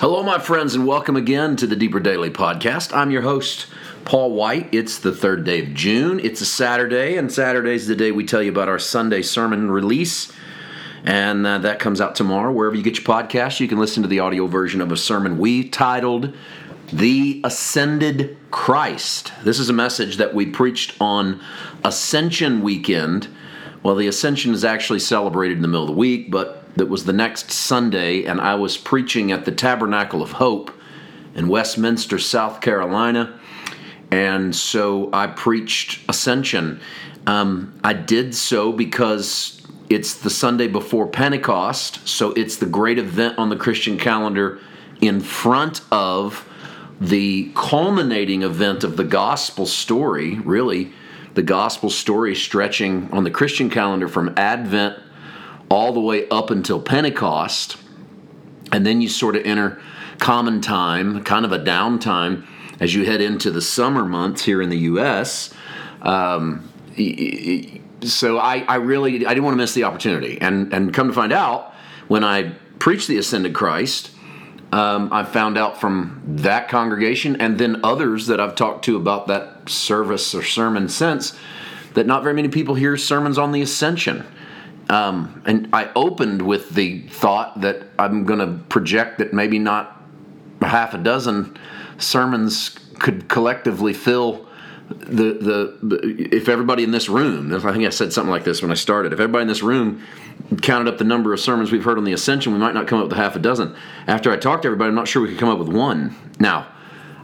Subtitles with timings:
[0.00, 2.96] Hello, my friends, and welcome again to the Deeper Daily Podcast.
[2.96, 3.66] I'm your host,
[4.04, 4.72] Paul White.
[4.72, 6.20] It's the third day of June.
[6.20, 10.32] It's a Saturday, and Saturday's the day we tell you about our Sunday sermon release.
[11.02, 12.52] And uh, that comes out tomorrow.
[12.52, 15.36] Wherever you get your podcast, you can listen to the audio version of a sermon
[15.36, 16.32] we titled
[16.92, 19.32] The Ascended Christ.
[19.42, 21.40] This is a message that we preached on
[21.84, 23.26] Ascension weekend.
[23.82, 27.04] Well, the Ascension is actually celebrated in the middle of the week, but that was
[27.04, 30.70] the next Sunday, and I was preaching at the Tabernacle of Hope
[31.34, 33.38] in Westminster, South Carolina.
[34.10, 36.80] And so I preached Ascension.
[37.26, 39.60] Um, I did so because
[39.90, 44.58] it's the Sunday before Pentecost, so it's the great event on the Christian calendar
[45.00, 46.46] in front of
[47.00, 50.92] the culminating event of the gospel story, really,
[51.34, 54.98] the gospel story stretching on the Christian calendar from Advent
[55.70, 57.76] all the way up until Pentecost.
[58.72, 59.80] And then you sort of enter
[60.18, 62.46] common time, kind of a downtime
[62.80, 65.52] as you head into the summer months here in the U.S.
[66.02, 66.68] Um,
[68.02, 71.14] so I, I really I didn't want to miss the opportunity, and and come to
[71.14, 71.74] find out
[72.08, 74.10] when I preached the ascended Christ,
[74.72, 79.26] um, I found out from that congregation and then others that I've talked to about
[79.28, 81.36] that service or sermon since
[81.94, 84.26] that not very many people hear sermons on the ascension.
[84.90, 90.00] Um, and I opened with the thought that I'm going to project that maybe not
[90.62, 91.56] half a dozen
[91.98, 94.46] sermons could collectively fill
[94.88, 98.70] the, the, if everybody in this room, I think I said something like this when
[98.70, 99.12] I started.
[99.12, 100.02] If everybody in this room
[100.62, 102.98] counted up the number of sermons we've heard on the Ascension, we might not come
[103.00, 103.76] up with half a dozen.
[104.06, 106.14] After I talked to everybody, I'm not sure we could come up with one.
[106.40, 106.68] Now,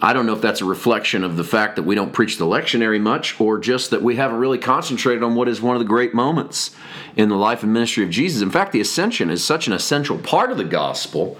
[0.00, 2.44] I don't know if that's a reflection of the fact that we don't preach the
[2.44, 5.88] lectionary much, or just that we haven't really concentrated on what is one of the
[5.88, 6.74] great moments
[7.16, 8.42] in the life and ministry of Jesus.
[8.42, 11.38] In fact, the Ascension is such an essential part of the gospel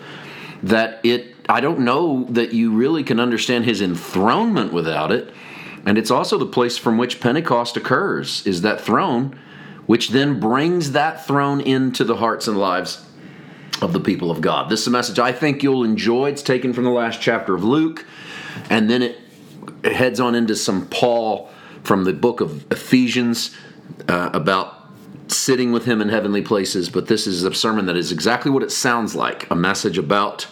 [0.62, 1.34] that it.
[1.48, 5.32] I don't know that you really can understand his enthronement without it
[5.86, 9.38] and it's also the place from which Pentecost occurs, is that throne,
[9.86, 13.06] which then brings that throne into the hearts and lives
[13.80, 14.68] of the people of God.
[14.68, 16.30] This is a message I think you'll enjoy.
[16.30, 18.04] It's taken from the last chapter of Luke,
[18.70, 19.18] and then it
[19.84, 21.50] heads on into some Paul
[21.82, 23.54] from the book of Ephesians
[24.08, 24.74] uh, about
[25.28, 26.88] sitting with him in heavenly places.
[26.88, 30.46] But this is a sermon that is exactly what it sounds like a message about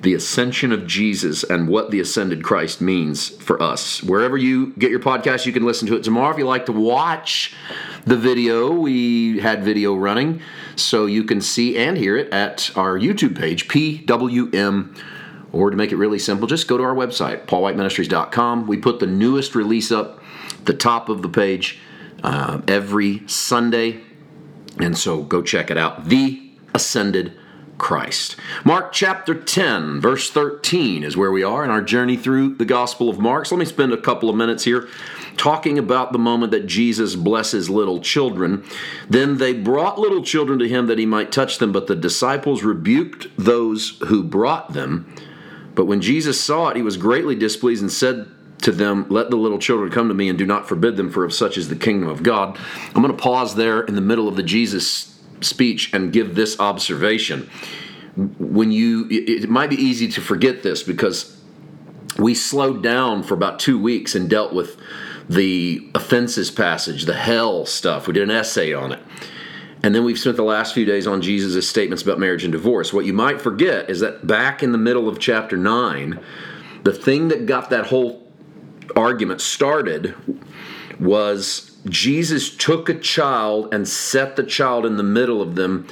[0.00, 4.02] the ascension of Jesus and what the ascended Christ means for us.
[4.02, 6.30] Wherever you get your podcast, you can listen to it tomorrow.
[6.32, 7.54] If you like to watch
[8.04, 10.40] the video, we had video running,
[10.76, 14.96] so you can see and hear it at our YouTube page, PWM.
[15.52, 18.66] Or to make it really simple, just go to our website, paulwhiteministries.com.
[18.66, 20.20] We put the newest release up
[20.64, 21.80] the top of the page
[22.22, 24.02] uh, every Sunday.
[24.78, 26.08] And so go check it out.
[26.08, 27.32] The Ascended
[27.78, 28.36] Christ.
[28.64, 33.08] Mark chapter 10, verse 13 is where we are in our journey through the Gospel
[33.08, 33.46] of Mark.
[33.46, 34.88] So let me spend a couple of minutes here
[35.36, 38.64] talking about the moment that Jesus blesses little children.
[39.08, 42.64] Then they brought little children to him that he might touch them, but the disciples
[42.64, 45.14] rebuked those who brought them.
[45.78, 48.26] But when Jesus saw it, he was greatly displeased and said,
[48.62, 51.24] to them, Let the little children come to me and do not forbid them, for
[51.24, 52.58] of such is the kingdom of God.
[52.88, 56.58] I'm going to pause there in the middle of the Jesus speech and give this
[56.58, 57.48] observation.
[58.16, 61.40] When you, it might be easy to forget this because
[62.18, 64.76] we slowed down for about two weeks and dealt with
[65.28, 68.08] the offenses passage, the hell stuff.
[68.08, 69.00] We did an essay on it.
[69.82, 72.92] And then we've spent the last few days on Jesus' statements about marriage and divorce.
[72.92, 76.18] What you might forget is that back in the middle of chapter 9,
[76.82, 78.26] the thing that got that whole
[78.96, 80.14] argument started
[80.98, 85.86] was Jesus took a child and set the child in the middle of them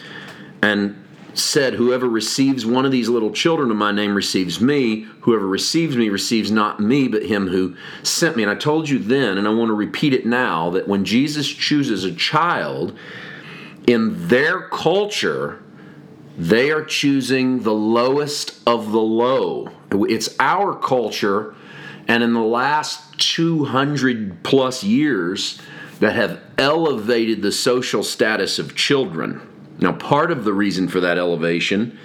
[0.63, 1.03] and
[1.35, 5.03] said, Whoever receives one of these little children of my name receives me.
[5.21, 8.43] Whoever receives me receives not me, but him who sent me.
[8.43, 11.47] And I told you then, and I want to repeat it now, that when Jesus
[11.47, 12.99] chooses a child,
[13.87, 15.63] in their culture,
[16.37, 19.71] they are choosing the lowest of the low.
[19.91, 21.55] It's our culture,
[22.09, 25.61] and in the last 200 plus years,
[26.01, 29.41] that have elevated the social status of children.
[29.79, 31.99] Now, part of the reason for that elevation,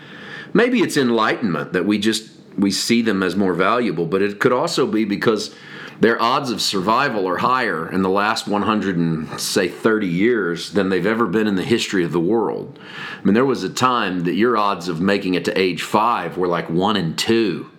[0.53, 4.51] maybe it's enlightenment that we just we see them as more valuable, but it could
[4.51, 5.55] also be because
[6.01, 10.89] their odds of survival are higher in the last 100 and say 30 years than
[10.89, 12.79] they've ever been in the history of the world.
[13.19, 16.37] I mean, there was a time that your odds of making it to age five
[16.37, 17.69] were like one in two.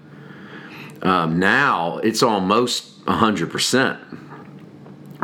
[1.03, 3.99] Um, now it's almost 100%.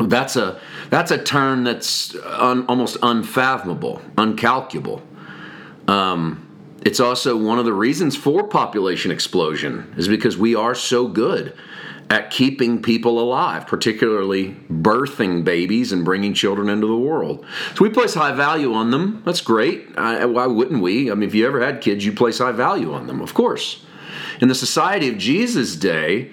[0.09, 0.59] That's a
[0.89, 5.01] that's a term that's un, almost unfathomable, uncalculable.
[5.87, 6.45] Um,
[6.83, 11.55] it's also one of the reasons for population explosion is because we are so good
[12.09, 17.45] at keeping people alive, particularly birthing babies and bringing children into the world.
[17.75, 19.21] So we place high value on them.
[19.25, 19.87] That's great.
[19.95, 21.11] I, why wouldn't we?
[21.11, 23.85] I mean, if you ever had kids, you place high value on them, of course.
[24.41, 26.31] In the society of Jesus' day,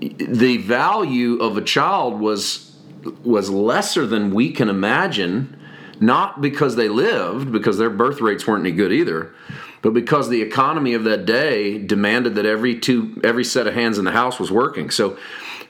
[0.00, 2.76] the value of a child was
[3.22, 5.56] was lesser than we can imagine,
[6.00, 9.32] not because they lived, because their birth rates weren't any good either,
[9.82, 13.98] but because the economy of that day demanded that every two every set of hands
[13.98, 14.90] in the house was working.
[14.90, 15.16] So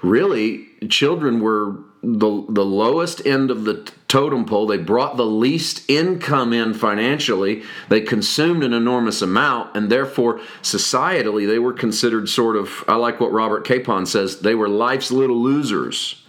[0.03, 4.67] really children were the the lowest end of the totem pole.
[4.67, 7.63] They brought the least income in financially.
[7.89, 12.85] They consumed an enormous amount, and therefore, societally, they were considered sort of.
[12.87, 14.41] I like what Robert Capon says.
[14.41, 16.23] They were life's little losers.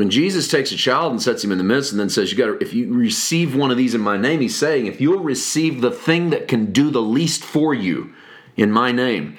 [0.00, 2.38] When Jesus takes a child and sets him in the midst and then says, You
[2.38, 5.22] got to, if you receive one of these in my name, he's saying, if you'll
[5.22, 8.14] receive the thing that can do the least for you
[8.56, 9.36] in my name,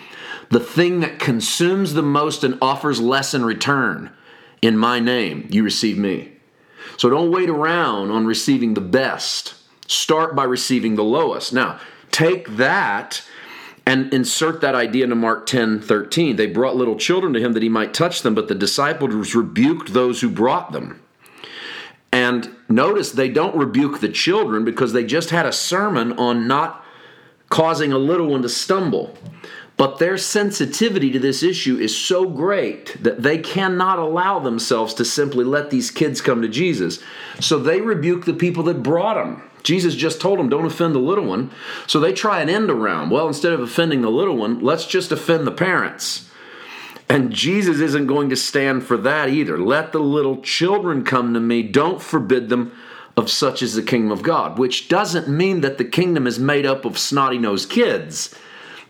[0.50, 4.12] the thing that consumes the most and offers less in return
[4.62, 6.34] in my name, you receive me.
[6.96, 9.56] So don't wait around on receiving the best.
[9.88, 11.54] Start by receiving the lowest.
[11.54, 11.80] Now,
[12.12, 13.24] take that
[13.92, 16.38] and insert that idea into Mark 10 13.
[16.38, 19.92] They brought little children to him that he might touch them, but the disciples rebuked
[19.92, 21.02] those who brought them.
[22.10, 26.86] And notice they don't rebuke the children because they just had a sermon on not
[27.50, 29.18] causing a little one to stumble.
[29.82, 35.04] But their sensitivity to this issue is so great that they cannot allow themselves to
[35.04, 37.00] simply let these kids come to Jesus.
[37.40, 39.42] So they rebuke the people that brought them.
[39.64, 41.50] Jesus just told them, don't offend the little one.
[41.88, 43.10] So they try an end around.
[43.10, 46.30] Well, instead of offending the little one, let's just offend the parents.
[47.10, 49.58] And Jesus isn't going to stand for that either.
[49.58, 51.64] Let the little children come to me.
[51.64, 52.72] Don't forbid them
[53.18, 56.68] of such as the kingdom of God, which doesn't mean that the kingdom is made
[56.68, 58.36] up of snotty nosed kids,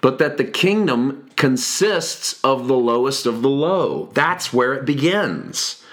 [0.01, 4.09] but that the kingdom consists of the lowest of the low.
[4.13, 5.83] That's where it begins.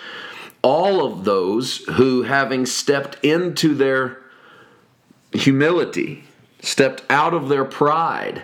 [0.62, 4.18] All of those who, having stepped into their
[5.32, 6.24] humility,
[6.60, 8.42] stepped out of their pride,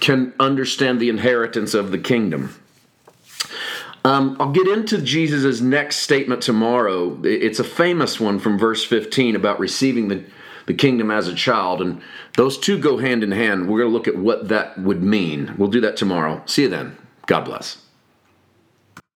[0.00, 2.54] can understand the inheritance of the kingdom.
[4.04, 7.20] Um, I'll get into Jesus' next statement tomorrow.
[7.22, 10.24] It's a famous one from verse 15 about receiving the,
[10.66, 11.80] the kingdom as a child.
[11.80, 12.00] And
[12.36, 13.68] those two go hand in hand.
[13.68, 15.54] We're going to look at what that would mean.
[15.56, 16.42] We'll do that tomorrow.
[16.46, 16.96] See you then.
[17.26, 17.78] God bless.